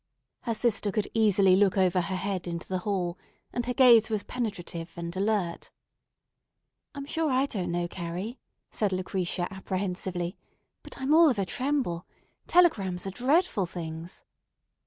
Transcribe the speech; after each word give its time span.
Her 0.41 0.55
sister 0.55 0.91
could 0.91 1.07
easily 1.13 1.55
look 1.55 1.77
over 1.77 2.01
her 2.01 2.15
head 2.15 2.47
into 2.47 2.67
the 2.67 2.79
hall, 2.79 3.19
and 3.53 3.67
her 3.67 3.73
gaze 3.75 4.09
was 4.09 4.23
penetrative 4.23 4.89
and 4.95 5.15
alert. 5.15 5.69
"I'm 6.95 7.05
sure 7.05 7.29
I 7.29 7.45
don't 7.45 7.69
know, 7.71 7.87
Carrie," 7.87 8.39
said 8.71 8.91
Lucretia 8.91 9.47
apprehensively; 9.53 10.37
"but 10.81 10.99
I'm 10.99 11.13
all 11.13 11.29
of 11.29 11.37
a 11.37 11.45
tremble. 11.45 12.07
Telegrams 12.47 13.05
are 13.05 13.11
dreadful 13.11 13.67
things." 13.67 14.23